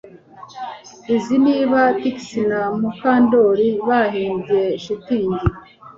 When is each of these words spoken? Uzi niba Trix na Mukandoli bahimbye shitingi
Uzi 1.13 1.35
niba 1.45 1.79
Trix 1.97 2.19
na 2.51 2.61
Mukandoli 2.79 3.67
bahimbye 3.87 4.63
shitingi 4.83 5.45